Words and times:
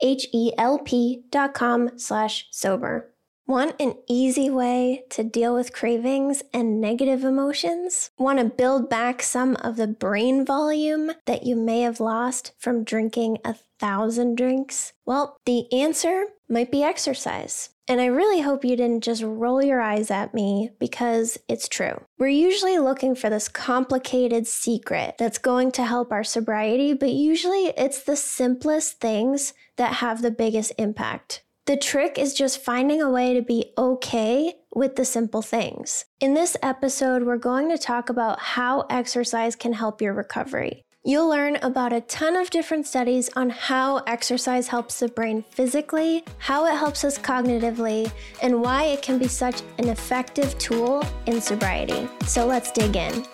H-E-L-P 0.00 1.24
dot 1.30 1.54
com 1.54 1.90
slash 1.96 2.46
sober. 2.50 3.12
Want 3.48 3.80
an 3.80 3.94
easy 4.06 4.50
way 4.50 5.04
to 5.08 5.24
deal 5.24 5.54
with 5.54 5.72
cravings 5.72 6.42
and 6.52 6.82
negative 6.82 7.24
emotions? 7.24 8.10
Want 8.18 8.38
to 8.40 8.44
build 8.44 8.90
back 8.90 9.22
some 9.22 9.56
of 9.62 9.76
the 9.76 9.86
brain 9.86 10.44
volume 10.44 11.12
that 11.24 11.44
you 11.44 11.56
may 11.56 11.80
have 11.80 11.98
lost 11.98 12.52
from 12.58 12.84
drinking 12.84 13.38
a 13.46 13.54
thousand 13.78 14.36
drinks? 14.36 14.92
Well, 15.06 15.38
the 15.46 15.72
answer 15.72 16.26
might 16.46 16.70
be 16.70 16.82
exercise. 16.82 17.70
And 17.88 18.02
I 18.02 18.06
really 18.06 18.42
hope 18.42 18.66
you 18.66 18.76
didn't 18.76 19.02
just 19.02 19.22
roll 19.22 19.62
your 19.62 19.80
eyes 19.80 20.10
at 20.10 20.34
me 20.34 20.72
because 20.78 21.38
it's 21.48 21.68
true. 21.68 22.04
We're 22.18 22.28
usually 22.28 22.76
looking 22.76 23.14
for 23.14 23.30
this 23.30 23.48
complicated 23.48 24.46
secret 24.46 25.14
that's 25.18 25.38
going 25.38 25.72
to 25.72 25.86
help 25.86 26.12
our 26.12 26.22
sobriety, 26.22 26.92
but 26.92 27.12
usually 27.12 27.68
it's 27.78 28.02
the 28.02 28.14
simplest 28.14 29.00
things 29.00 29.54
that 29.76 29.94
have 29.94 30.20
the 30.20 30.30
biggest 30.30 30.74
impact. 30.76 31.44
The 31.68 31.76
trick 31.76 32.18
is 32.18 32.32
just 32.32 32.64
finding 32.64 33.02
a 33.02 33.10
way 33.10 33.34
to 33.34 33.42
be 33.42 33.74
okay 33.76 34.54
with 34.74 34.96
the 34.96 35.04
simple 35.04 35.42
things. 35.42 36.06
In 36.18 36.32
this 36.32 36.56
episode, 36.62 37.24
we're 37.24 37.36
going 37.36 37.68
to 37.68 37.76
talk 37.76 38.08
about 38.08 38.38
how 38.38 38.86
exercise 38.88 39.54
can 39.54 39.74
help 39.74 40.00
your 40.00 40.14
recovery. 40.14 40.80
You'll 41.04 41.28
learn 41.28 41.56
about 41.56 41.92
a 41.92 42.00
ton 42.00 42.36
of 42.36 42.48
different 42.48 42.86
studies 42.86 43.28
on 43.36 43.50
how 43.50 43.98
exercise 44.06 44.68
helps 44.68 45.00
the 45.00 45.08
brain 45.08 45.44
physically, 45.50 46.24
how 46.38 46.64
it 46.64 46.78
helps 46.78 47.04
us 47.04 47.18
cognitively, 47.18 48.10
and 48.40 48.62
why 48.62 48.84
it 48.84 49.02
can 49.02 49.18
be 49.18 49.28
such 49.28 49.60
an 49.76 49.90
effective 49.90 50.56
tool 50.56 51.04
in 51.26 51.38
sobriety. 51.38 52.08
So 52.24 52.46
let's 52.46 52.72
dig 52.72 52.96
in. 52.96 53.26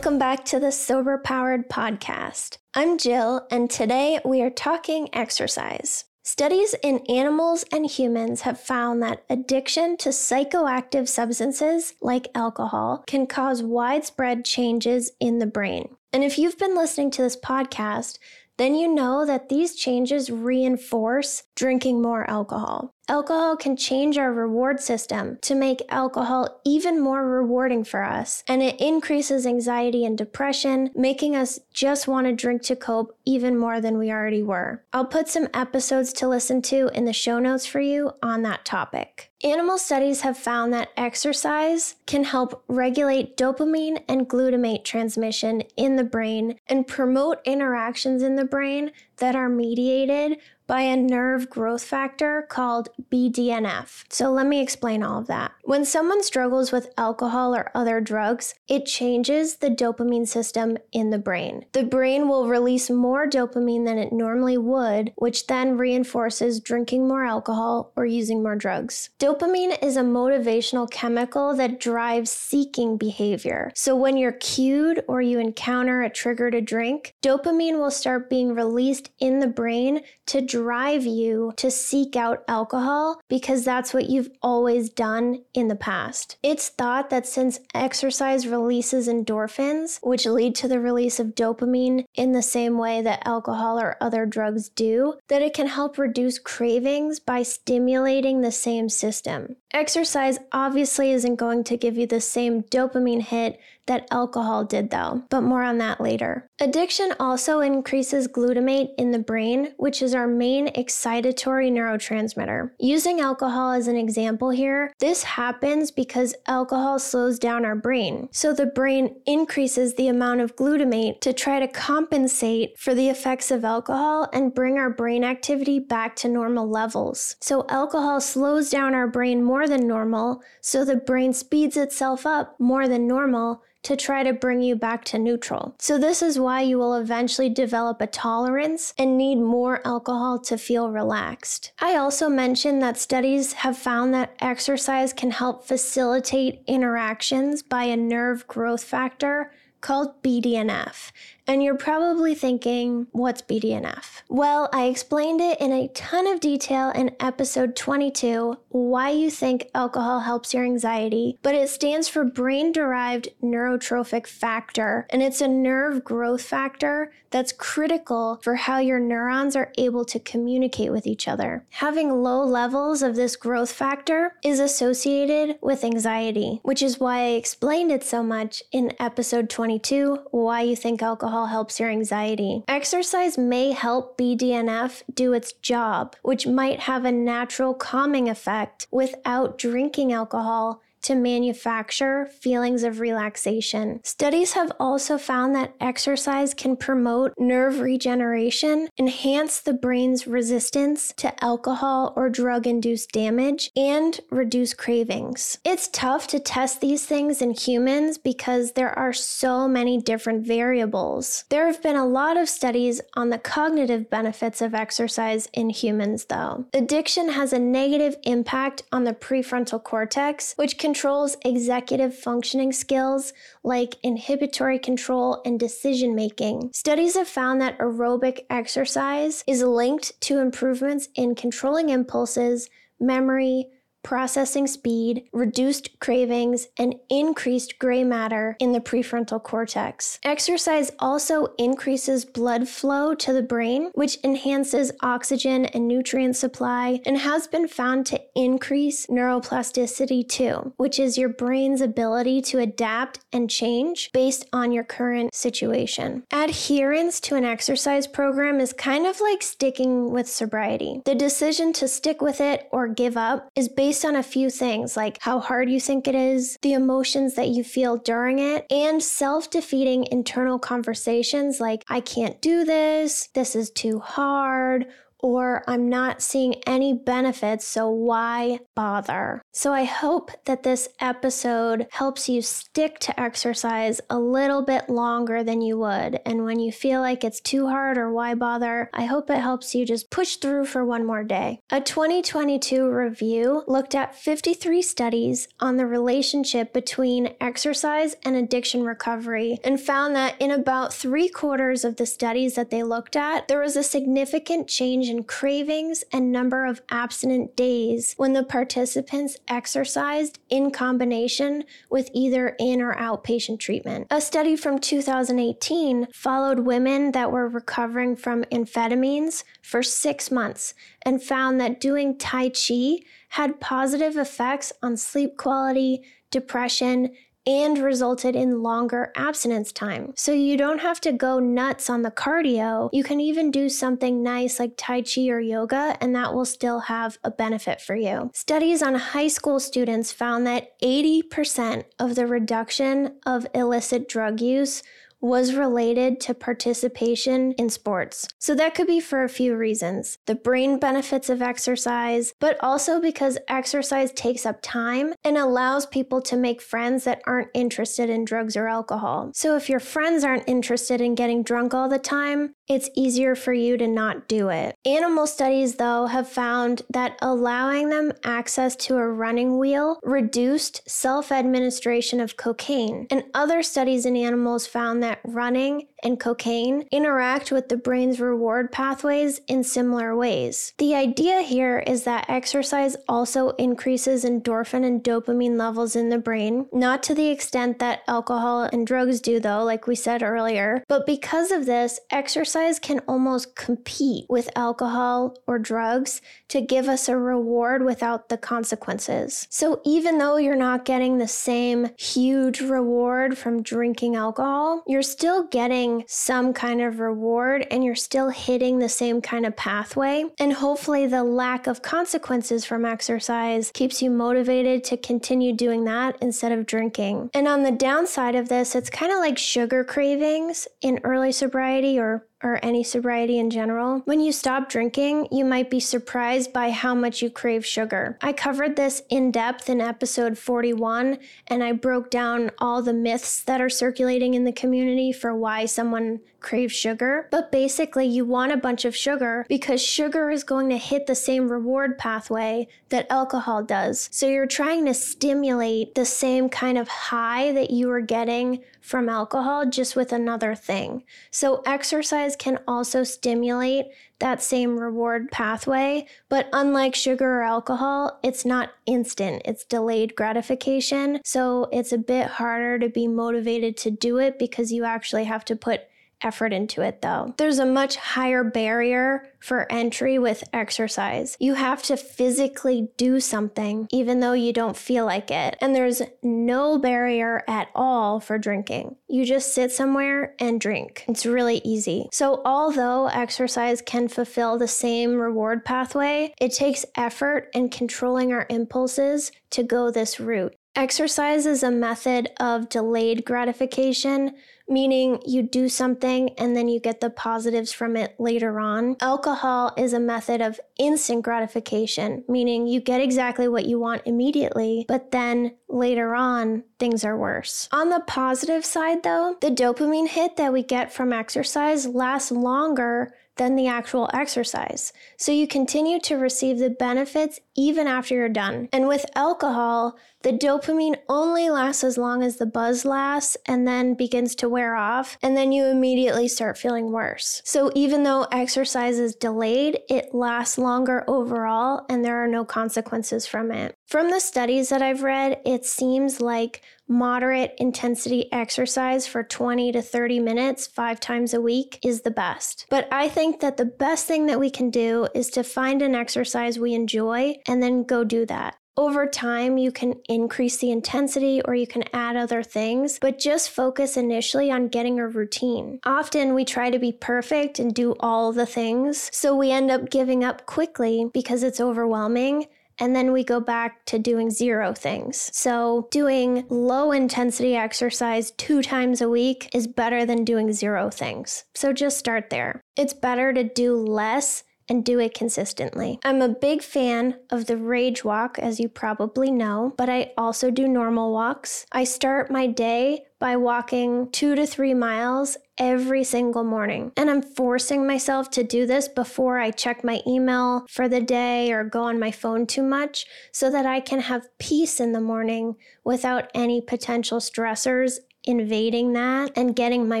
Welcome 0.00 0.18
back 0.18 0.46
to 0.46 0.58
the 0.58 0.72
Sober 0.72 1.18
Powered 1.18 1.68
Podcast. 1.68 2.56
I'm 2.72 2.96
Jill, 2.96 3.46
and 3.50 3.68
today 3.68 4.18
we 4.24 4.40
are 4.40 4.48
talking 4.48 5.14
exercise. 5.14 6.06
Studies 6.22 6.74
in 6.82 7.04
animals 7.10 7.66
and 7.70 7.84
humans 7.84 8.40
have 8.40 8.58
found 8.58 9.02
that 9.02 9.24
addiction 9.28 9.98
to 9.98 10.08
psychoactive 10.08 11.06
substances 11.06 11.92
like 12.00 12.28
alcohol 12.34 13.04
can 13.06 13.26
cause 13.26 13.62
widespread 13.62 14.46
changes 14.46 15.12
in 15.20 15.38
the 15.38 15.44
brain. 15.44 15.94
And 16.14 16.24
if 16.24 16.38
you've 16.38 16.56
been 16.56 16.74
listening 16.74 17.10
to 17.10 17.22
this 17.22 17.36
podcast, 17.36 18.18
then 18.56 18.74
you 18.74 18.88
know 18.88 19.26
that 19.26 19.50
these 19.50 19.74
changes 19.74 20.30
reinforce 20.30 21.42
drinking 21.54 22.00
more 22.00 22.28
alcohol. 22.28 22.94
Alcohol 23.10 23.56
can 23.56 23.76
change 23.76 24.16
our 24.16 24.32
reward 24.32 24.78
system 24.78 25.36
to 25.42 25.52
make 25.56 25.82
alcohol 25.88 26.60
even 26.64 27.00
more 27.00 27.28
rewarding 27.28 27.82
for 27.82 28.04
us, 28.04 28.44
and 28.46 28.62
it 28.62 28.80
increases 28.80 29.44
anxiety 29.44 30.04
and 30.04 30.16
depression, 30.16 30.88
making 30.94 31.34
us 31.34 31.58
just 31.74 32.06
want 32.06 32.24
to 32.24 32.32
drink 32.32 32.62
to 32.62 32.76
cope 32.76 33.18
even 33.24 33.58
more 33.58 33.80
than 33.80 33.98
we 33.98 34.12
already 34.12 34.44
were. 34.44 34.84
I'll 34.92 35.04
put 35.04 35.28
some 35.28 35.48
episodes 35.52 36.12
to 36.14 36.28
listen 36.28 36.62
to 36.62 36.88
in 36.94 37.04
the 37.04 37.12
show 37.12 37.40
notes 37.40 37.66
for 37.66 37.80
you 37.80 38.12
on 38.22 38.42
that 38.42 38.64
topic. 38.64 39.32
Animal 39.42 39.78
studies 39.78 40.20
have 40.20 40.36
found 40.36 40.72
that 40.74 40.90
exercise 40.98 41.96
can 42.06 42.24
help 42.24 42.62
regulate 42.68 43.38
dopamine 43.38 44.04
and 44.06 44.28
glutamate 44.28 44.84
transmission 44.84 45.62
in 45.76 45.96
the 45.96 46.04
brain 46.04 46.58
and 46.68 46.86
promote 46.86 47.38
interactions 47.44 48.22
in 48.22 48.36
the 48.36 48.44
brain 48.44 48.92
that 49.16 49.34
are 49.34 49.48
mediated 49.48 50.38
by 50.70 50.82
a 50.82 50.96
nerve 50.96 51.50
growth 51.50 51.82
factor 51.82 52.46
called 52.48 52.90
BDNF. 53.10 54.04
So 54.08 54.30
let 54.30 54.46
me 54.46 54.60
explain 54.60 55.02
all 55.02 55.18
of 55.18 55.26
that. 55.26 55.50
When 55.64 55.84
someone 55.84 56.22
struggles 56.22 56.70
with 56.70 56.94
alcohol 56.96 57.56
or 57.56 57.72
other 57.74 58.00
drugs, 58.00 58.54
it 58.68 58.86
changes 58.86 59.56
the 59.56 59.70
dopamine 59.70 60.28
system 60.28 60.78
in 60.92 61.10
the 61.10 61.18
brain. 61.18 61.64
The 61.72 61.82
brain 61.82 62.28
will 62.28 62.46
release 62.46 62.88
more 62.88 63.28
dopamine 63.28 63.84
than 63.84 63.98
it 63.98 64.12
normally 64.12 64.58
would, 64.58 65.12
which 65.16 65.48
then 65.48 65.76
reinforces 65.76 66.60
drinking 66.60 67.08
more 67.08 67.24
alcohol 67.24 67.92
or 67.96 68.06
using 68.06 68.40
more 68.40 68.54
drugs. 68.54 69.10
Dopamine 69.18 69.76
is 69.82 69.96
a 69.96 70.02
motivational 70.02 70.88
chemical 70.88 71.52
that 71.56 71.80
drives 71.80 72.30
seeking 72.30 72.96
behavior. 72.96 73.72
So 73.74 73.96
when 73.96 74.16
you're 74.16 74.30
cued 74.30 75.02
or 75.08 75.20
you 75.20 75.40
encounter 75.40 76.02
a 76.02 76.10
trigger 76.10 76.48
to 76.52 76.60
drink, 76.60 77.12
dopamine 77.24 77.80
will 77.80 77.90
start 77.90 78.30
being 78.30 78.54
released 78.54 79.10
in 79.18 79.40
the 79.40 79.48
brain 79.48 80.02
to 80.26 80.40
drive 80.40 80.59
you 81.06 81.52
to 81.56 81.70
seek 81.70 82.16
out 82.16 82.44
alcohol 82.48 83.20
because 83.28 83.64
that's 83.64 83.94
what 83.94 84.08
you've 84.08 84.30
always 84.42 84.90
done 84.90 85.42
in 85.54 85.68
the 85.68 85.76
past. 85.76 86.36
It's 86.42 86.68
thought 86.68 87.10
that 87.10 87.26
since 87.26 87.60
exercise 87.74 88.46
releases 88.46 89.08
endorphins, 89.08 89.98
which 90.02 90.26
lead 90.26 90.54
to 90.56 90.68
the 90.68 90.80
release 90.80 91.20
of 91.20 91.34
dopamine 91.34 92.04
in 92.14 92.32
the 92.32 92.42
same 92.42 92.78
way 92.78 93.02
that 93.02 93.26
alcohol 93.26 93.78
or 93.78 93.96
other 94.00 94.26
drugs 94.26 94.68
do, 94.68 95.14
that 95.28 95.42
it 95.42 95.54
can 95.54 95.66
help 95.66 95.98
reduce 95.98 96.38
cravings 96.38 97.20
by 97.20 97.42
stimulating 97.42 98.40
the 98.40 98.52
same 98.52 98.88
system. 98.88 99.56
Exercise 99.72 100.38
obviously 100.52 101.12
isn't 101.12 101.36
going 101.36 101.62
to 101.64 101.76
give 101.76 101.96
you 101.96 102.06
the 102.06 102.20
same 102.20 102.62
dopamine 102.64 103.22
hit 103.22 103.60
that 103.86 104.06
alcohol 104.10 104.64
did, 104.64 104.90
though, 104.90 105.22
but 105.30 105.40
more 105.42 105.62
on 105.62 105.78
that 105.78 106.00
later. 106.00 106.48
Addiction 106.60 107.12
also 107.18 107.60
increases 107.60 108.28
glutamate 108.28 108.90
in 108.98 109.10
the 109.10 109.18
brain, 109.18 109.72
which 109.78 110.02
is 110.02 110.14
our 110.14 110.26
main 110.26 110.68
excitatory 110.68 111.72
neurotransmitter. 111.72 112.70
Using 112.78 113.20
alcohol 113.20 113.72
as 113.72 113.88
an 113.88 113.96
example 113.96 114.50
here, 114.50 114.92
this 115.00 115.22
happens 115.22 115.90
because 115.90 116.34
alcohol 116.46 116.98
slows 116.98 117.38
down 117.38 117.64
our 117.64 117.74
brain. 117.74 118.28
So 118.32 118.52
the 118.52 118.66
brain 118.66 119.16
increases 119.26 119.94
the 119.94 120.08
amount 120.08 120.40
of 120.40 120.56
glutamate 120.56 121.20
to 121.22 121.32
try 121.32 121.58
to 121.60 121.66
compensate 121.66 122.78
for 122.78 122.94
the 122.94 123.08
effects 123.08 123.50
of 123.50 123.64
alcohol 123.64 124.28
and 124.32 124.54
bring 124.54 124.78
our 124.78 124.90
brain 124.90 125.24
activity 125.24 125.78
back 125.78 126.14
to 126.16 126.28
normal 126.28 126.68
levels. 126.68 127.36
So 127.40 127.64
alcohol 127.68 128.20
slows 128.20 128.70
down 128.70 128.94
our 128.94 129.08
brain 129.08 129.42
more 129.42 129.66
than 129.66 129.88
normal, 129.88 130.42
so 130.60 130.84
the 130.84 130.96
brain 130.96 131.32
speeds 131.32 131.76
itself 131.76 132.26
up 132.26 132.54
more 132.60 132.86
than 132.86 133.08
normal 133.08 133.62
to 133.82 133.96
try 133.96 134.22
to 134.22 134.32
bring 134.32 134.60
you 134.60 134.76
back 134.76 135.04
to 135.06 135.18
neutral. 135.18 135.74
So, 135.78 135.98
this 135.98 136.22
is 136.22 136.38
why 136.38 136.62
you 136.62 136.78
will 136.78 136.94
eventually 136.94 137.48
develop 137.48 138.00
a 138.00 138.06
tolerance 138.06 138.94
and 138.98 139.16
need 139.16 139.36
more 139.36 139.80
alcohol 139.86 140.38
to 140.40 140.58
feel 140.58 140.90
relaxed. 140.90 141.72
I 141.80 141.96
also 141.96 142.28
mentioned 142.28 142.82
that 142.82 142.98
studies 142.98 143.54
have 143.54 143.78
found 143.78 144.12
that 144.14 144.36
exercise 144.40 145.12
can 145.12 145.30
help 145.30 145.66
facilitate 145.66 146.62
interactions 146.66 147.62
by 147.62 147.84
a 147.84 147.96
nerve 147.96 148.46
growth 148.46 148.84
factor 148.84 149.52
called 149.80 150.22
BDNF. 150.22 151.10
And 151.50 151.64
you're 151.64 151.74
probably 151.74 152.36
thinking, 152.36 153.08
what's 153.10 153.42
BDNF? 153.42 154.22
Well, 154.28 154.68
I 154.72 154.84
explained 154.84 155.40
it 155.40 155.60
in 155.60 155.72
a 155.72 155.88
ton 155.88 156.28
of 156.28 156.38
detail 156.38 156.90
in 156.90 157.16
episode 157.18 157.74
22 157.74 158.56
why 158.68 159.10
you 159.10 159.32
think 159.32 159.68
alcohol 159.74 160.20
helps 160.20 160.54
your 160.54 160.62
anxiety, 160.62 161.40
but 161.42 161.56
it 161.56 161.68
stands 161.68 162.06
for 162.06 162.22
brain 162.22 162.70
derived 162.70 163.30
neurotrophic 163.42 164.28
factor, 164.28 165.08
and 165.10 165.24
it's 165.24 165.40
a 165.40 165.48
nerve 165.48 166.04
growth 166.04 166.42
factor 166.42 167.10
that's 167.30 167.52
critical 167.52 168.40
for 168.42 168.56
how 168.56 168.78
your 168.78 168.98
neurons 169.00 169.56
are 169.56 169.72
able 169.78 170.04
to 170.04 170.18
communicate 170.18 170.92
with 170.92 171.06
each 171.06 171.26
other. 171.28 171.64
Having 171.70 172.22
low 172.22 172.44
levels 172.44 173.02
of 173.02 173.16
this 173.16 173.36
growth 173.36 173.72
factor 173.72 174.34
is 174.44 174.60
associated 174.60 175.56
with 175.60 175.84
anxiety, 175.84 176.60
which 176.62 176.82
is 176.82 177.00
why 177.00 177.18
I 177.18 177.28
explained 177.30 177.90
it 177.90 178.04
so 178.04 178.22
much 178.22 178.62
in 178.72 178.92
episode 178.98 179.48
22 179.48 180.18
why 180.30 180.62
you 180.62 180.76
think 180.76 181.02
alcohol 181.40 181.56
helps 181.56 181.80
your 181.80 181.88
anxiety. 181.88 182.62
Exercise 182.68 183.38
may 183.38 183.72
help 183.72 184.18
BDNF 184.18 185.02
do 185.14 185.32
its 185.32 185.52
job, 185.52 186.14
which 186.22 186.46
might 186.46 186.80
have 186.80 187.06
a 187.06 187.12
natural 187.12 187.72
calming 187.72 188.28
effect 188.28 188.86
without 188.90 189.56
drinking 189.56 190.12
alcohol 190.12 190.82
to 191.02 191.14
manufacture 191.14 192.26
feelings 192.26 192.82
of 192.82 193.00
relaxation. 193.00 194.00
Studies 194.04 194.52
have 194.52 194.72
also 194.78 195.18
found 195.18 195.54
that 195.54 195.74
exercise 195.80 196.54
can 196.54 196.76
promote 196.76 197.32
nerve 197.38 197.80
regeneration, 197.80 198.88
enhance 198.98 199.60
the 199.60 199.72
brain's 199.72 200.26
resistance 200.26 201.12
to 201.16 201.44
alcohol 201.44 202.12
or 202.16 202.28
drug 202.28 202.66
induced 202.66 203.12
damage, 203.12 203.70
and 203.76 204.20
reduce 204.30 204.74
cravings. 204.74 205.58
It's 205.64 205.88
tough 205.88 206.26
to 206.28 206.38
test 206.38 206.80
these 206.80 207.06
things 207.06 207.42
in 207.42 207.52
humans 207.52 208.18
because 208.18 208.72
there 208.72 208.96
are 208.98 209.12
so 209.12 209.68
many 209.68 210.00
different 210.00 210.46
variables. 210.46 211.44
There 211.48 211.66
have 211.66 211.82
been 211.82 211.96
a 211.96 212.06
lot 212.06 212.36
of 212.36 212.48
studies 212.48 213.00
on 213.14 213.30
the 213.30 213.38
cognitive 213.38 214.10
benefits 214.10 214.60
of 214.60 214.74
exercise 214.74 215.48
in 215.52 215.70
humans, 215.70 216.26
though. 216.26 216.66
Addiction 216.74 217.30
has 217.30 217.52
a 217.52 217.58
negative 217.58 218.16
impact 218.24 218.82
on 218.92 219.04
the 219.04 219.12
prefrontal 219.12 219.82
cortex, 219.82 220.54
which 220.56 220.78
can 220.78 220.89
controls 220.90 221.36
executive 221.44 222.12
functioning 222.12 222.72
skills 222.72 223.32
like 223.62 223.94
inhibitory 224.02 224.76
control 224.76 225.40
and 225.44 225.60
decision 225.60 226.16
making. 226.16 226.68
Studies 226.74 227.14
have 227.14 227.28
found 227.28 227.60
that 227.60 227.78
aerobic 227.78 228.40
exercise 228.50 229.44
is 229.46 229.62
linked 229.62 230.20
to 230.20 230.40
improvements 230.40 231.08
in 231.14 231.36
controlling 231.36 231.90
impulses, 231.90 232.68
memory, 232.98 233.66
processing 234.02 234.66
speed, 234.66 235.24
reduced 235.32 235.98
cravings, 236.00 236.68
and 236.78 236.94
increased 237.08 237.78
gray 237.78 238.04
matter 238.04 238.56
in 238.58 238.72
the 238.72 238.80
prefrontal 238.80 239.42
cortex. 239.42 240.18
Exercise 240.24 240.90
also 240.98 241.48
increases 241.58 242.24
blood 242.24 242.68
flow 242.68 243.14
to 243.14 243.32
the 243.32 243.42
brain, 243.42 243.90
which 243.94 244.18
enhances 244.24 244.92
oxygen 245.02 245.66
and 245.66 245.86
nutrient 245.86 246.36
supply, 246.36 247.00
and 247.04 247.18
has 247.18 247.46
been 247.46 247.68
found 247.68 248.06
to 248.06 248.20
increase 248.34 249.06
neuroplasticity 249.06 250.26
too, 250.28 250.72
which 250.76 250.98
is 250.98 251.18
your 251.18 251.28
brain's 251.28 251.80
ability 251.80 252.40
to 252.40 252.58
adapt 252.58 253.20
and 253.32 253.50
change 253.50 254.10
based 254.12 254.46
on 254.52 254.72
your 254.72 254.84
current 254.84 255.34
situation. 255.34 256.22
Adherence 256.32 257.20
to 257.20 257.34
an 257.34 257.44
exercise 257.44 258.06
program 258.06 258.60
is 258.60 258.72
kind 258.72 259.06
of 259.06 259.20
like 259.20 259.42
sticking 259.42 260.10
with 260.10 260.28
sobriety. 260.28 261.02
The 261.04 261.14
decision 261.14 261.72
to 261.74 261.88
stick 261.88 262.20
with 262.20 262.40
it 262.40 262.68
or 262.70 262.88
give 262.88 263.16
up 263.16 263.48
is 263.54 263.68
based 263.68 263.89
based 263.90 264.04
on 264.04 264.14
a 264.14 264.22
few 264.22 264.48
things 264.48 264.96
like 264.96 265.18
how 265.20 265.40
hard 265.40 265.68
you 265.68 265.80
think 265.80 266.06
it 266.06 266.14
is, 266.14 266.56
the 266.62 266.74
emotions 266.74 267.34
that 267.34 267.48
you 267.48 267.64
feel 267.64 267.96
during 267.96 268.38
it, 268.38 268.64
and 268.70 269.02
self 269.02 269.50
defeating 269.50 270.06
internal 270.12 270.60
conversations 270.60 271.58
like, 271.58 271.82
I 271.88 271.98
can't 271.98 272.40
do 272.40 272.64
this, 272.64 273.28
this 273.34 273.56
is 273.56 273.68
too 273.72 273.98
hard, 273.98 274.86
or 275.22 275.64
I'm 275.66 275.88
not 275.88 276.22
seeing 276.22 276.54
any 276.66 276.92
benefits, 276.94 277.66
so 277.66 277.90
why 277.90 278.60
bother? 278.74 279.42
So 279.52 279.72
I 279.72 279.84
hope 279.84 280.30
that 280.46 280.62
this 280.62 280.88
episode 281.00 281.86
helps 281.90 282.28
you 282.28 282.42
stick 282.42 282.98
to 283.00 283.20
exercise 283.20 284.00
a 284.08 284.18
little 284.18 284.62
bit 284.62 284.88
longer 284.88 285.42
than 285.42 285.60
you 285.60 285.78
would. 285.78 286.20
And 286.24 286.44
when 286.44 286.60
you 286.60 286.72
feel 286.72 287.00
like 287.00 287.24
it's 287.24 287.40
too 287.40 287.66
hard 287.66 287.98
or 287.98 288.12
why 288.12 288.34
bother, 288.34 288.88
I 288.92 289.04
hope 289.04 289.30
it 289.30 289.40
helps 289.40 289.74
you 289.74 289.84
just 289.84 290.10
push 290.10 290.36
through 290.36 290.66
for 290.66 290.84
one 290.84 291.06
more 291.06 291.24
day. 291.24 291.60
A 291.70 291.80
2022 291.80 292.88
review 292.88 293.62
looked 293.66 293.94
at 293.94 294.16
53 294.16 294.82
studies 294.82 295.48
on 295.60 295.76
the 295.76 295.86
relationship 295.86 296.72
between 296.72 297.34
exercise 297.40 298.16
and 298.24 298.36
addiction 298.36 298.84
recovery 298.84 299.58
and 299.64 299.80
found 299.80 300.16
that 300.16 300.40
in 300.40 300.50
about 300.50 300.94
three 300.94 301.28
quarters 301.28 301.84
of 301.84 301.96
the 301.96 302.06
studies 302.06 302.54
that 302.54 302.70
they 302.70 302.82
looked 302.82 303.16
at, 303.16 303.48
there 303.48 303.60
was 303.60 303.76
a 303.76 303.82
significant 303.82 304.68
change 304.68 305.09
in 305.10 305.24
cravings 305.24 306.04
and 306.12 306.30
number 306.32 306.64
of 306.64 306.80
abstinent 306.90 307.56
days 307.56 308.14
when 308.16 308.32
the 308.32 308.44
participants 308.44 309.36
exercised 309.48 310.38
in 310.48 310.70
combination 310.70 311.64
with 311.90 312.08
either 312.14 312.54
in 312.60 312.80
or 312.80 312.94
outpatient 312.94 313.58
treatment. 313.58 314.06
A 314.10 314.20
study 314.20 314.56
from 314.56 314.78
2018 314.78 316.06
followed 316.12 316.60
women 316.60 317.10
that 317.12 317.32
were 317.32 317.48
recovering 317.48 318.14
from 318.14 318.44
amphetamines 318.44 319.44
for 319.60 319.82
six 319.82 320.30
months 320.30 320.74
and 321.02 321.22
found 321.22 321.60
that 321.60 321.80
doing 321.80 322.16
Tai 322.16 322.50
Chi 322.50 322.98
had 323.30 323.60
positive 323.60 324.16
effects 324.16 324.72
on 324.82 324.96
sleep 324.96 325.36
quality, 325.36 326.02
depression, 326.30 327.10
and 327.50 327.78
resulted 327.78 328.36
in 328.36 328.62
longer 328.62 329.10
abstinence 329.16 329.72
time. 329.72 330.12
So 330.14 330.32
you 330.32 330.56
don't 330.56 330.78
have 330.78 331.00
to 331.00 331.10
go 331.10 331.40
nuts 331.40 331.90
on 331.90 332.02
the 332.02 332.10
cardio. 332.12 332.90
You 332.92 333.02
can 333.02 333.18
even 333.18 333.50
do 333.50 333.68
something 333.68 334.22
nice 334.22 334.60
like 334.60 334.74
Tai 334.76 335.02
Chi 335.02 335.28
or 335.28 335.40
yoga, 335.40 335.96
and 336.00 336.14
that 336.14 336.32
will 336.32 336.44
still 336.44 336.78
have 336.80 337.18
a 337.24 337.30
benefit 337.30 337.80
for 337.80 337.96
you. 337.96 338.30
Studies 338.32 338.82
on 338.82 338.94
high 338.94 339.26
school 339.26 339.58
students 339.58 340.12
found 340.12 340.46
that 340.46 340.78
80% 340.80 341.86
of 341.98 342.14
the 342.14 342.28
reduction 342.28 343.16
of 343.26 343.48
illicit 343.52 344.08
drug 344.08 344.40
use 344.40 344.84
was 345.20 345.54
related 345.54 346.20
to 346.20 346.34
participation 346.34 347.52
in 347.52 347.68
sports. 347.68 348.28
So 348.38 348.54
that 348.54 348.74
could 348.74 348.86
be 348.86 349.00
for 349.00 349.22
a 349.22 349.28
few 349.28 349.56
reasons 349.56 350.18
the 350.26 350.34
brain 350.34 350.78
benefits 350.78 351.28
of 351.28 351.42
exercise, 351.42 352.32
but 352.40 352.56
also 352.60 353.00
because 353.00 353.38
exercise 353.48 354.12
takes 354.12 354.46
up 354.46 354.60
time 354.62 355.14
and 355.24 355.36
allows 355.36 355.86
people 355.86 356.22
to 356.22 356.36
make 356.36 356.62
friends 356.62 357.04
that 357.04 357.22
aren't 357.26 357.50
interested 357.54 358.08
in 358.08 358.24
drugs 358.24 358.56
or 358.56 358.68
alcohol. 358.68 359.30
So 359.34 359.56
if 359.56 359.68
your 359.68 359.80
friends 359.80 360.24
aren't 360.24 360.48
interested 360.48 361.00
in 361.00 361.14
getting 361.14 361.42
drunk 361.42 361.74
all 361.74 361.88
the 361.88 361.98
time, 361.98 362.54
it's 362.68 362.88
easier 362.94 363.34
for 363.34 363.52
you 363.52 363.76
to 363.78 363.88
not 363.88 364.28
do 364.28 364.48
it. 364.48 364.76
Animal 364.86 365.26
studies, 365.26 365.74
though, 365.74 366.06
have 366.06 366.28
found 366.28 366.82
that 366.88 367.18
allowing 367.20 367.88
them 367.88 368.12
access 368.22 368.76
to 368.76 368.96
a 368.96 369.08
running 369.08 369.58
wheel 369.58 369.98
reduced 370.04 370.88
self 370.88 371.32
administration 371.32 372.20
of 372.20 372.36
cocaine. 372.36 373.08
And 373.10 373.24
other 373.34 373.64
studies 373.64 374.06
in 374.06 374.16
animals 374.16 374.68
found 374.68 375.02
that 375.02 375.09
running 375.24 375.88
and 376.02 376.18
cocaine 376.18 376.86
interact 376.90 377.50
with 377.50 377.68
the 377.68 377.76
brain's 377.76 378.20
reward 378.20 378.72
pathways 378.72 379.40
in 379.46 379.64
similar 379.64 380.16
ways. 380.16 380.72
The 380.78 380.94
idea 380.94 381.42
here 381.42 381.78
is 381.80 382.04
that 382.04 382.28
exercise 382.28 382.96
also 383.08 383.50
increases 383.50 384.24
endorphin 384.24 384.84
and 384.84 385.02
dopamine 385.02 385.58
levels 385.58 385.96
in 385.96 386.08
the 386.08 386.18
brain, 386.18 386.66
not 386.72 387.02
to 387.04 387.14
the 387.14 387.28
extent 387.28 387.78
that 387.78 388.02
alcohol 388.08 388.62
and 388.72 388.86
drugs 388.86 389.20
do, 389.20 389.40
though, 389.40 389.64
like 389.64 389.86
we 389.86 389.94
said 389.94 390.22
earlier, 390.22 390.84
but 390.88 391.06
because 391.06 391.50
of 391.50 391.66
this, 391.66 392.00
exercise 392.10 392.78
can 392.78 393.00
almost 393.00 393.54
compete 393.56 394.26
with 394.28 394.50
alcohol 394.56 395.36
or 395.46 395.58
drugs 395.58 396.20
to 396.48 396.60
give 396.60 396.88
us 396.88 397.08
a 397.08 397.16
reward 397.16 397.84
without 397.84 398.28
the 398.28 398.38
consequences. 398.38 399.46
So 399.50 399.80
even 399.84 400.18
though 400.18 400.36
you're 400.36 400.56
not 400.56 400.84
getting 400.84 401.18
the 401.18 401.28
same 401.28 401.90
huge 401.98 402.60
reward 402.60 403.36
from 403.36 403.62
drinking 403.62 404.16
alcohol, 404.16 404.82
you're 404.86 405.02
still 405.02 405.46
getting 405.48 405.89
getting 405.90 406.04
some 406.08 406.52
kind 406.52 406.80
of 406.80 407.00
reward 407.00 407.66
and 407.70 407.84
you're 407.84 407.94
still 407.94 408.28
hitting 408.28 408.78
the 408.78 408.88
same 408.88 409.20
kind 409.20 409.46
of 409.46 409.56
pathway. 409.56 410.24
And 410.38 410.52
hopefully, 410.52 411.06
the 411.06 411.24
lack 411.24 411.66
of 411.66 411.82
consequences 411.82 412.64
from 412.64 412.84
exercise 412.84 413.70
keeps 413.72 414.02
you 414.02 414.10
motivated 414.10 414.84
to 414.84 414.96
continue 414.96 415.52
doing 415.52 415.84
that 415.84 416.16
instead 416.20 416.52
of 416.52 416.66
drinking. 416.66 417.30
And 417.34 417.48
on 417.48 417.62
the 417.62 417.72
downside 417.72 418.34
of 418.34 418.48
this, 418.48 418.74
it's 418.74 418.90
kind 418.90 419.12
of 419.12 419.18
like 419.18 419.38
sugar 419.38 419.84
cravings 419.84 420.68
in 420.80 421.00
early 421.04 421.32
sobriety 421.32 421.98
or 421.98 422.26
or 422.42 422.58
any 422.62 422.82
sobriety 422.82 423.38
in 423.38 423.50
general, 423.50 424.00
when 424.06 424.20
you 424.20 424.32
stop 424.32 424.68
drinking, 424.68 425.28
you 425.30 425.44
might 425.44 425.70
be 425.70 425.80
surprised 425.80 426.52
by 426.52 426.70
how 426.70 426.94
much 426.94 427.20
you 427.20 427.30
crave 427.30 427.66
sugar. 427.66 428.16
I 428.22 428.32
covered 428.32 428.76
this 428.76 429.02
in 429.10 429.30
depth 429.30 429.68
in 429.68 429.80
episode 429.80 430.38
41, 430.38 431.18
and 431.48 431.62
I 431.62 431.72
broke 431.72 432.10
down 432.10 432.50
all 432.58 432.82
the 432.82 432.94
myths 432.94 433.42
that 433.42 433.60
are 433.60 433.68
circulating 433.68 434.34
in 434.34 434.44
the 434.44 434.52
community 434.52 435.12
for 435.12 435.34
why 435.34 435.66
someone 435.66 436.20
craves 436.40 436.72
sugar. 436.72 437.28
But 437.30 437.52
basically, 437.52 438.06
you 438.06 438.24
want 438.24 438.52
a 438.52 438.56
bunch 438.56 438.84
of 438.84 438.96
sugar 438.96 439.46
because 439.48 439.82
sugar 439.82 440.30
is 440.30 440.44
going 440.44 440.68
to 440.70 440.78
hit 440.78 441.06
the 441.06 441.14
same 441.14 441.50
reward 441.50 441.98
pathway 441.98 442.68
that 442.88 443.06
alcohol 443.10 443.62
does. 443.62 444.08
So 444.12 444.28
you're 444.28 444.46
trying 444.46 444.86
to 444.86 444.94
stimulate 444.94 445.94
the 445.94 446.04
same 446.04 446.48
kind 446.48 446.78
of 446.78 446.88
high 446.88 447.52
that 447.52 447.70
you 447.70 447.88
were 447.88 448.00
getting 448.00 448.62
from 448.80 449.08
alcohol 449.08 449.66
just 449.66 449.94
with 449.94 450.12
another 450.12 450.54
thing. 450.54 451.04
So, 451.30 451.62
exercise 451.66 452.34
can 452.34 452.58
also 452.66 453.04
stimulate 453.04 453.86
that 454.18 454.42
same 454.42 454.78
reward 454.78 455.30
pathway, 455.30 456.06
but 456.28 456.48
unlike 456.52 456.94
sugar 456.94 457.40
or 457.40 457.42
alcohol, 457.42 458.18
it's 458.22 458.44
not 458.44 458.70
instant, 458.86 459.42
it's 459.44 459.64
delayed 459.64 460.16
gratification. 460.16 461.20
So, 461.24 461.68
it's 461.72 461.92
a 461.92 461.98
bit 461.98 462.26
harder 462.26 462.78
to 462.78 462.88
be 462.88 463.06
motivated 463.06 463.76
to 463.78 463.90
do 463.90 464.18
it 464.18 464.38
because 464.38 464.72
you 464.72 464.84
actually 464.84 465.24
have 465.24 465.44
to 465.46 465.56
put 465.56 465.82
effort 466.22 466.52
into 466.52 466.82
it 466.82 467.02
though. 467.02 467.34
There's 467.36 467.58
a 467.58 467.66
much 467.66 467.96
higher 467.96 468.44
barrier 468.44 469.26
for 469.40 469.70
entry 469.72 470.18
with 470.18 470.44
exercise. 470.52 471.36
You 471.40 471.54
have 471.54 471.82
to 471.84 471.96
physically 471.96 472.88
do 472.96 473.20
something 473.20 473.88
even 473.90 474.20
though 474.20 474.34
you 474.34 474.52
don't 474.52 474.76
feel 474.76 475.06
like 475.06 475.30
it. 475.30 475.56
And 475.60 475.74
there's 475.74 476.02
no 476.22 476.78
barrier 476.78 477.42
at 477.48 477.68
all 477.74 478.20
for 478.20 478.38
drinking. 478.38 478.96
You 479.08 479.24
just 479.24 479.54
sit 479.54 479.72
somewhere 479.72 480.34
and 480.38 480.60
drink. 480.60 481.04
It's 481.08 481.26
really 481.26 481.60
easy. 481.64 482.08
So, 482.12 482.42
although 482.44 483.06
exercise 483.08 483.82
can 483.82 484.08
fulfill 484.08 484.58
the 484.58 484.68
same 484.68 485.16
reward 485.16 485.64
pathway, 485.64 486.34
it 486.40 486.52
takes 486.52 486.84
effort 486.96 487.48
and 487.54 487.70
controlling 487.70 488.32
our 488.32 488.46
impulses 488.50 489.32
to 489.50 489.62
go 489.62 489.90
this 489.90 490.20
route. 490.20 490.54
Exercise 490.80 491.44
is 491.44 491.62
a 491.62 491.70
method 491.70 492.30
of 492.40 492.70
delayed 492.70 493.26
gratification 493.26 494.32
meaning 494.70 495.20
you 495.26 495.42
do 495.42 495.68
something 495.68 496.30
and 496.38 496.56
then 496.56 496.68
you 496.68 496.80
get 496.80 497.00
the 497.00 497.10
positives 497.10 497.72
from 497.72 497.96
it 497.96 498.14
later 498.18 498.60
on. 498.60 498.96
Alcohol 499.00 499.74
is 499.76 499.92
a 499.92 500.00
method 500.00 500.40
of 500.40 500.60
instant 500.78 501.22
gratification, 501.22 502.24
meaning 502.28 502.66
you 502.66 502.80
get 502.80 503.00
exactly 503.00 503.48
what 503.48 503.66
you 503.66 503.78
want 503.78 504.02
immediately, 504.06 504.84
but 504.86 505.10
then 505.10 505.52
later 505.68 506.14
on, 506.14 506.62
things 506.78 507.04
are 507.04 507.18
worse. 507.18 507.68
On 507.72 507.90
the 507.90 508.02
positive 508.06 508.64
side, 508.64 509.02
though, 509.02 509.36
the 509.40 509.50
dopamine 509.50 510.08
hit 510.08 510.36
that 510.36 510.52
we 510.52 510.62
get 510.62 510.92
from 510.92 511.12
exercise 511.12 511.86
lasts 511.86 512.30
longer 512.30 513.12
than 513.36 513.56
the 513.56 513.66
actual 513.66 514.10
exercise. 514.12 514.92
So 515.16 515.32
you 515.32 515.48
continue 515.48 515.98
to 516.00 516.16
receive 516.16 516.58
the 516.58 516.68
benefits 516.68 517.40
even 517.56 517.86
after 517.86 518.14
you're 518.14 518.28
done. 518.28 518.68
And 518.70 518.86
with 518.86 519.06
alcohol, 519.14 519.96
the 520.22 520.32
dopamine 520.32 520.96
only 521.08 521.48
lasts 521.48 521.82
as 521.82 521.96
long 521.96 522.22
as 522.22 522.36
the 522.36 522.46
buzz 522.46 522.84
lasts 522.84 523.36
and 523.46 523.66
then 523.66 523.94
begins 523.94 524.34
to 524.36 524.48
wear 524.48 524.74
off, 524.74 525.16
and 525.22 525.36
then 525.36 525.50
you 525.50 525.66
immediately 525.66 526.28
start 526.28 526.58
feeling 526.58 526.92
worse. 526.92 527.40
So 527.44 527.72
even 527.74 528.02
though 528.02 528.26
exercise 528.30 528.98
is 528.98 529.14
delayed, 529.14 529.80
it 529.88 530.14
lasts 530.14 530.58
longer 530.58 531.04
overall 531.08 531.86
and 531.88 532.04
there 532.04 532.22
are 532.22 532.28
no 532.28 532.44
consequences 532.44 533.26
from 533.26 533.50
it. 533.50 533.74
From 533.86 534.10
the 534.10 534.20
studies 534.20 534.68
that 534.68 534.82
I've 534.82 535.02
read, 535.02 535.40
it 535.44 535.64
seems 535.64 536.20
like 536.20 536.62
moderate 536.86 537.54
intensity 537.58 538.30
exercise 538.32 539.06
for 539.06 539.22
20 539.22 539.72
to 539.72 539.80
30 539.80 540.20
minutes 540.20 540.66
five 540.66 541.00
times 541.00 541.32
a 541.32 541.40
week 541.40 541.78
is 541.82 542.02
the 542.02 542.10
best. 542.10 542.66
But 542.68 542.88
I 542.92 543.08
think 543.08 543.40
that 543.40 543.56
the 543.56 543.64
best 543.64 544.06
thing 544.06 544.26
that 544.26 544.40
we 544.40 544.50
can 544.50 544.70
do 544.70 545.08
is 545.14 545.30
to 545.30 545.44
find 545.44 545.82
an 545.82 545.94
exercise 545.94 546.58
we 546.58 546.74
enjoy 546.74 547.36
and 547.46 547.62
then 547.62 547.84
go 547.84 548.04
do 548.04 548.26
that. 548.26 548.56
Over 548.76 549.06
time, 549.06 549.58
you 549.58 549.72
can 549.72 549.94
increase 550.08 550.58
the 550.58 550.70
intensity 550.70 551.42
or 551.44 551.54
you 551.54 551.66
can 551.66 551.84
add 551.92 552.16
other 552.16 552.42
things, 552.42 552.98
but 552.98 553.18
just 553.18 553.50
focus 553.50 553.96
initially 553.96 554.50
on 554.50 554.68
getting 554.68 554.98
a 554.98 555.08
routine. 555.08 555.80
Often 555.84 556.34
we 556.34 556.44
try 556.44 556.70
to 556.70 556.78
be 556.78 556.92
perfect 556.92 557.58
and 557.58 557.74
do 557.74 557.94
all 558.00 558.32
the 558.32 558.46
things, 558.46 559.10
so 559.12 559.36
we 559.36 559.50
end 559.50 559.70
up 559.70 559.90
giving 559.90 560.24
up 560.24 560.46
quickly 560.46 561.10
because 561.12 561.42
it's 561.42 561.60
overwhelming 561.60 562.46
and 562.80 562.96
then 562.96 563.12
we 563.12 563.22
go 563.22 563.38
back 563.38 563.84
to 563.84 563.98
doing 563.98 564.30
zero 564.30 564.72
things. 564.72 565.30
So, 565.36 565.86
doing 565.90 566.46
low 566.48 566.92
intensity 566.92 567.54
exercise 567.54 568.30
two 568.32 568.62
times 568.62 569.02
a 569.02 569.08
week 569.08 569.50
is 569.54 569.66
better 569.66 570.06
than 570.06 570.24
doing 570.24 570.52
zero 570.52 570.88
things. 570.88 571.44
So, 571.54 571.72
just 571.72 571.98
start 571.98 572.30
there. 572.30 572.62
It's 572.76 572.94
better 572.94 573.32
to 573.34 573.44
do 573.44 573.76
less 573.76 574.44
and 574.70 574.84
do 574.84 575.00
it 575.00 575.12
consistently. 575.12 575.98
I'm 576.04 576.22
a 576.22 576.28
big 576.28 576.62
fan 576.62 577.16
of 577.28 577.46
the 577.46 577.58
rage 577.58 578.04
walk, 578.04 578.38
as 578.38 578.60
you 578.60 578.68
probably 578.68 579.30
know, 579.30 579.74
but 579.76 579.90
I 579.90 580.12
also 580.16 580.50
do 580.50 580.66
normal 580.66 581.12
walks. 581.12 581.66
I 581.72 581.84
start 581.84 582.30
my 582.30 582.46
day 582.46 583.02
by 583.18 583.36
walking 583.36 584.10
two 584.12 584.34
to 584.34 584.46
three 584.46 584.72
miles 584.72 585.36
every 585.58 586.02
single 586.04 586.42
morning. 586.42 586.90
And 586.96 587.10
I'm 587.10 587.20
forcing 587.20 587.86
myself 587.86 588.30
to 588.30 588.42
do 588.42 588.64
this 588.64 588.88
before 588.88 589.38
I 589.38 589.50
check 589.50 589.84
my 589.84 590.00
email 590.06 590.64
for 590.70 590.88
the 590.88 591.02
day 591.02 591.52
or 591.52 591.64
go 591.64 591.82
on 591.82 591.98
my 591.98 592.10
phone 592.10 592.46
too 592.46 592.62
much 592.62 593.04
so 593.30 593.50
that 593.50 593.66
I 593.66 593.80
can 593.80 594.00
have 594.00 594.26
peace 594.38 594.80
in 594.80 594.92
the 594.92 595.02
morning 595.02 595.56
without 595.84 596.30
any 596.34 596.62
potential 596.62 597.18
stressors 597.18 597.98
invading 598.24 598.92
that 598.92 599.32
and 599.36 599.56
getting 599.56 599.88
my 599.88 600.00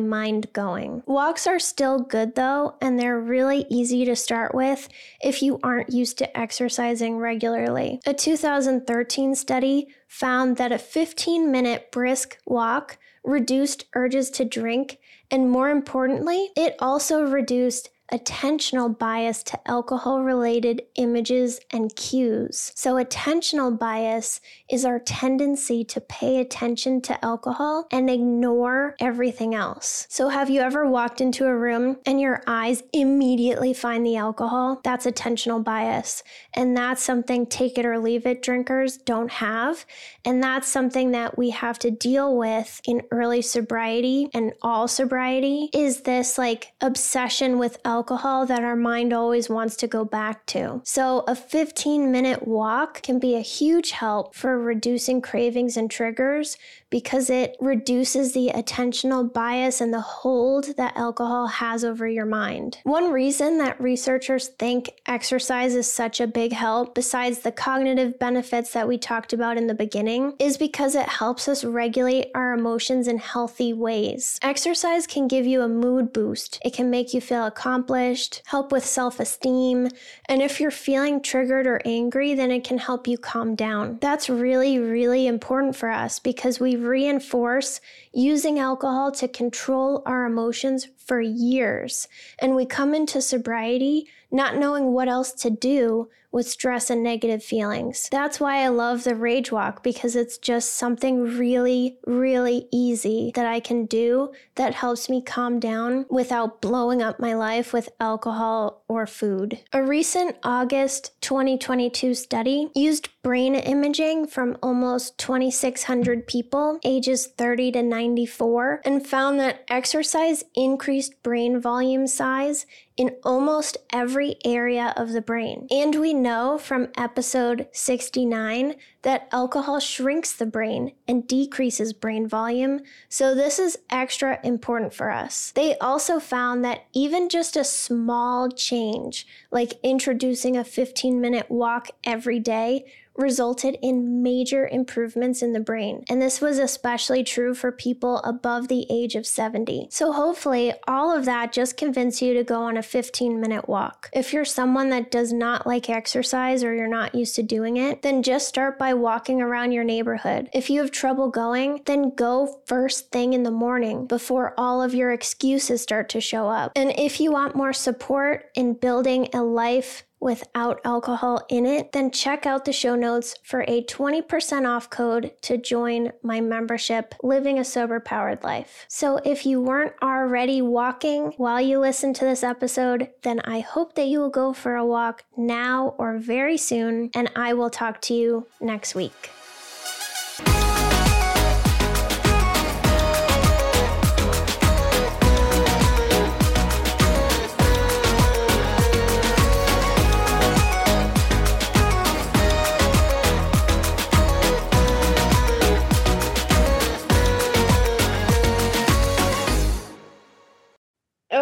mind 0.00 0.52
going. 0.52 1.02
Walks 1.06 1.46
are 1.46 1.58
still 1.58 2.00
good 2.00 2.34
though, 2.34 2.76
and 2.80 2.98
they're 2.98 3.20
really 3.20 3.66
easy 3.68 4.04
to 4.04 4.16
start 4.16 4.54
with 4.54 4.88
if 5.20 5.42
you 5.42 5.58
aren't 5.62 5.92
used 5.92 6.18
to 6.18 6.38
exercising 6.38 7.18
regularly. 7.18 8.00
A 8.06 8.14
2013 8.14 9.34
study 9.34 9.88
found 10.08 10.56
that 10.56 10.72
a 10.72 10.78
15 10.78 11.50
minute 11.50 11.90
brisk 11.92 12.38
walk 12.46 12.98
reduced 13.24 13.84
urges 13.94 14.30
to 14.30 14.44
drink, 14.44 14.98
and 15.30 15.50
more 15.50 15.70
importantly, 15.70 16.50
it 16.56 16.74
also 16.78 17.22
reduced 17.22 17.90
attentional 18.12 18.96
bias 18.96 19.42
to 19.42 19.68
alcohol 19.68 20.22
related 20.22 20.82
images 20.94 21.60
and 21.72 21.94
cues. 21.94 22.72
So, 22.74 22.94
attentional 22.94 23.78
bias 23.78 24.40
is 24.70 24.84
our 24.84 24.98
tendency 24.98 25.84
to 25.84 26.00
pay 26.00 26.40
attention 26.40 27.00
to 27.02 27.24
alcohol 27.24 27.86
and 27.92 28.08
ignore 28.08 28.96
everything 29.00 29.54
else. 29.54 30.06
So, 30.08 30.28
have 30.28 30.48
you 30.48 30.60
ever 30.60 30.86
walked 30.86 31.20
into 31.20 31.46
a 31.46 31.56
room 31.56 31.98
and 32.06 32.20
your 32.20 32.42
eyes 32.46 32.82
immediately 32.92 33.74
find 33.74 34.06
the 34.06 34.16
alcohol? 34.16 34.80
That's 34.84 35.06
attentional 35.06 35.62
bias. 35.62 36.22
And 36.54 36.76
that's 36.76 37.02
something 37.02 37.46
take 37.46 37.78
it 37.78 37.84
or 37.84 37.98
leave 37.98 38.26
it 38.26 38.42
drinkers 38.42 38.96
don't 38.96 39.30
have. 39.30 39.84
And 40.24 40.42
that's 40.42 40.68
something 40.68 41.10
that 41.12 41.36
we 41.36 41.50
have 41.50 41.78
to 41.80 41.90
deal 41.90 42.36
with 42.36 42.80
in 42.86 43.02
early 43.10 43.42
sobriety 43.42 44.30
and 44.32 44.52
all 44.62 44.88
sobriety 44.88 45.68
is 45.74 46.02
this 46.02 46.38
like 46.38 46.72
obsession 46.80 47.58
with 47.58 47.78
alcohol 47.84 47.97
alcohol 47.98 48.46
that 48.46 48.62
our 48.62 48.76
mind 48.76 49.12
always 49.12 49.50
wants 49.50 49.74
to 49.74 49.88
go 49.88 50.04
back 50.04 50.46
to. 50.46 50.80
So, 50.84 51.24
a 51.26 51.34
15 51.34 52.12
minute 52.12 52.46
walk 52.46 53.02
can 53.02 53.18
be 53.18 53.34
a 53.34 53.40
huge 53.40 53.90
help 53.90 54.36
for 54.36 54.56
reducing 54.56 55.20
cravings 55.20 55.76
and 55.76 55.90
triggers 55.90 56.56
because 56.90 57.28
it 57.28 57.56
reduces 57.60 58.32
the 58.32 58.50
attentional 58.54 59.30
bias 59.32 59.80
and 59.80 59.92
the 59.92 60.00
hold 60.00 60.76
that 60.76 60.96
alcohol 60.96 61.46
has 61.46 61.84
over 61.84 62.08
your 62.08 62.24
mind. 62.24 62.78
One 62.84 63.12
reason 63.12 63.58
that 63.58 63.80
researchers 63.80 64.48
think 64.48 64.90
exercise 65.06 65.74
is 65.74 65.90
such 65.90 66.20
a 66.20 66.26
big 66.26 66.52
help, 66.52 66.94
besides 66.94 67.40
the 67.40 67.52
cognitive 67.52 68.18
benefits 68.18 68.72
that 68.72 68.88
we 68.88 68.96
talked 68.96 69.32
about 69.32 69.58
in 69.58 69.66
the 69.66 69.74
beginning, 69.74 70.34
is 70.38 70.56
because 70.56 70.94
it 70.94 71.08
helps 71.08 71.48
us 71.48 71.64
regulate 71.64 72.30
our 72.34 72.54
emotions 72.54 73.06
in 73.06 73.18
healthy 73.18 73.72
ways. 73.72 74.38
Exercise 74.42 75.06
can 75.06 75.28
give 75.28 75.46
you 75.46 75.62
a 75.62 75.68
mood 75.68 76.12
boost, 76.12 76.58
it 76.64 76.72
can 76.72 76.90
make 76.90 77.12
you 77.12 77.20
feel 77.20 77.46
accomplished, 77.46 78.42
help 78.46 78.72
with 78.72 78.84
self 78.84 79.20
esteem, 79.20 79.88
and 80.26 80.40
if 80.40 80.60
you're 80.60 80.70
feeling 80.70 81.20
triggered 81.20 81.66
or 81.66 81.80
angry, 81.84 82.34
then 82.34 82.50
it 82.50 82.64
can 82.64 82.78
help 82.78 83.06
you 83.06 83.18
calm 83.18 83.54
down. 83.54 83.98
That's 84.00 84.30
really, 84.30 84.78
really 84.78 85.26
important 85.26 85.76
for 85.76 85.90
us 85.90 86.18
because 86.18 86.58
we 86.58 86.77
reinforce 86.78 87.80
using 88.12 88.58
alcohol 88.58 89.12
to 89.12 89.28
control 89.28 90.02
our 90.06 90.24
emotions 90.24 90.88
for 91.08 91.20
years. 91.20 92.06
And 92.38 92.54
we 92.54 92.66
come 92.66 92.94
into 92.94 93.20
sobriety 93.20 94.06
not 94.30 94.56
knowing 94.56 94.92
what 94.92 95.08
else 95.08 95.32
to 95.32 95.50
do 95.50 96.08
with 96.30 96.46
stress 96.46 96.90
and 96.90 97.02
negative 97.02 97.42
feelings. 97.42 98.08
That's 98.10 98.38
why 98.38 98.62
I 98.62 98.68
love 98.68 99.04
the 99.04 99.14
Rage 99.14 99.50
Walk 99.50 99.82
because 99.82 100.14
it's 100.14 100.36
just 100.36 100.74
something 100.74 101.38
really, 101.38 101.96
really 102.06 102.68
easy 102.70 103.32
that 103.34 103.46
I 103.46 103.60
can 103.60 103.86
do 103.86 104.32
that 104.56 104.74
helps 104.74 105.08
me 105.08 105.22
calm 105.22 105.58
down 105.58 106.04
without 106.10 106.60
blowing 106.60 107.00
up 107.00 107.18
my 107.18 107.34
life 107.34 107.72
with 107.72 107.88
alcohol 107.98 108.84
or 108.88 109.06
food. 109.06 109.60
A 109.72 109.82
recent 109.82 110.36
August 110.42 111.18
2022 111.22 112.14
study 112.14 112.68
used 112.74 113.08
brain 113.22 113.54
imaging 113.54 114.26
from 114.26 114.58
almost 114.62 115.16
2,600 115.18 116.26
people 116.26 116.78
ages 116.84 117.26
30 117.26 117.72
to 117.72 117.82
94 117.82 118.82
and 118.84 119.06
found 119.06 119.40
that 119.40 119.64
exercise 119.68 120.44
increased 120.54 120.97
brain 121.22 121.60
volume 121.60 122.06
size 122.06 122.66
in 122.96 123.14
almost 123.22 123.76
every 123.92 124.36
area 124.44 124.92
of 124.96 125.12
the 125.12 125.20
brain. 125.20 125.66
And 125.70 125.94
we 125.94 126.12
know 126.12 126.58
from 126.58 126.88
episode 126.96 127.68
69 127.72 128.74
that 129.02 129.28
alcohol 129.30 129.78
shrinks 129.78 130.32
the 130.32 130.46
brain 130.46 130.92
and 131.06 131.26
decreases 131.26 131.92
brain 131.92 132.26
volume, 132.26 132.80
so 133.08 133.34
this 133.34 133.58
is 133.58 133.78
extra 133.90 134.40
important 134.42 134.92
for 134.92 135.10
us. 135.10 135.52
They 135.52 135.78
also 135.78 136.18
found 136.18 136.64
that 136.64 136.86
even 136.92 137.28
just 137.28 137.56
a 137.56 137.64
small 137.64 138.50
change, 138.50 139.26
like 139.52 139.74
introducing 139.82 140.56
a 140.56 140.64
15 140.64 141.20
minute 141.20 141.48
walk 141.48 141.88
every 142.04 142.40
day, 142.40 142.84
resulted 143.18 143.76
in 143.82 144.22
major 144.22 144.66
improvements 144.68 145.42
in 145.42 145.52
the 145.52 145.60
brain. 145.60 146.04
And 146.08 146.22
this 146.22 146.40
was 146.40 146.58
especially 146.58 147.24
true 147.24 147.52
for 147.54 147.72
people 147.72 148.18
above 148.18 148.68
the 148.68 148.86
age 148.88 149.16
of 149.16 149.26
70. 149.26 149.88
So 149.90 150.12
hopefully, 150.12 150.72
all 150.86 151.14
of 151.14 151.24
that 151.24 151.52
just 151.52 151.76
convinced 151.76 152.22
you 152.22 152.32
to 152.34 152.44
go 152.44 152.62
on 152.62 152.76
a 152.76 152.82
15 152.82 153.40
minute 153.40 153.68
walk. 153.68 154.08
If 154.12 154.32
you're 154.32 154.44
someone 154.44 154.88
that 154.90 155.10
does 155.10 155.32
not 155.32 155.66
like 155.66 155.90
exercise 155.90 156.62
or 156.62 156.74
you're 156.74 156.88
not 156.88 157.14
used 157.14 157.34
to 157.36 157.42
doing 157.42 157.76
it, 157.76 158.02
then 158.02 158.22
just 158.22 158.48
start 158.48 158.78
by 158.78 158.94
walking 158.94 159.42
around 159.42 159.72
your 159.72 159.84
neighborhood. 159.84 160.48
If 160.54 160.70
you 160.70 160.80
have 160.80 160.92
trouble 160.92 161.28
going, 161.28 161.82
then 161.86 162.14
go 162.14 162.60
first 162.66 163.10
thing 163.10 163.32
in 163.32 163.42
the 163.42 163.50
morning 163.50 164.06
before 164.06 164.54
all 164.56 164.80
of 164.80 164.94
your 164.94 165.10
excuses 165.10 165.82
start 165.82 166.08
to 166.10 166.20
show 166.20 166.48
up. 166.48 166.72
And 166.76 166.92
if 166.96 167.20
you 167.20 167.32
want 167.32 167.56
more 167.56 167.72
support 167.72 168.46
in 168.54 168.74
building 168.74 169.28
a 169.34 169.42
life 169.42 170.04
without 170.20 170.80
alcohol 170.84 171.44
in 171.48 171.66
it, 171.66 171.92
then 171.92 172.10
check 172.10 172.46
out 172.46 172.64
the 172.64 172.72
show 172.72 172.94
notes 172.94 173.34
for 173.42 173.62
a 173.68 173.82
20% 173.84 174.68
off 174.68 174.90
code 174.90 175.32
to 175.42 175.56
join 175.56 176.12
my 176.22 176.40
membership, 176.40 177.14
Living 177.22 177.58
a 177.58 177.64
Sober 177.64 178.00
Powered 178.00 178.42
Life. 178.42 178.84
So 178.88 179.16
if 179.24 179.46
you 179.46 179.60
weren't 179.60 179.94
already 180.02 180.62
walking 180.62 181.32
while 181.36 181.60
you 181.60 181.78
listen 181.78 182.12
to 182.14 182.24
this 182.24 182.42
episode, 182.42 183.10
then 183.22 183.40
I 183.40 183.60
hope 183.60 183.94
that 183.94 184.08
you 184.08 184.20
will 184.20 184.30
go 184.30 184.52
for 184.52 184.74
a 184.76 184.84
walk 184.84 185.24
now 185.36 185.94
or 185.98 186.18
very 186.18 186.56
soon, 186.56 187.10
and 187.14 187.30
I 187.36 187.54
will 187.54 187.70
talk 187.70 188.00
to 188.02 188.14
you 188.14 188.46
next 188.60 188.94
week. 188.94 189.30